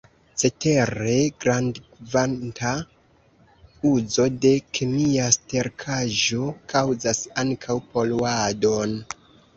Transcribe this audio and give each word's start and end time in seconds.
Cetere, 0.41 1.17
grandkvanta 1.43 2.71
uzo 3.91 4.27
de 4.47 4.55
kemia 4.79 5.29
sterkaĵo 5.37 6.49
kaŭzas 6.75 7.23
ankaŭ 7.45 7.77
poluadon. 7.93 8.99